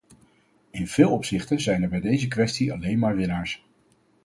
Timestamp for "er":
1.83-1.89